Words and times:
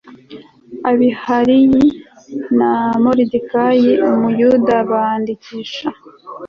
Abihayili 0.89 1.85
na 2.57 2.71
Moridekayi 3.03 3.91
Umuyuda 4.09 4.75
bandikisha 4.89 5.89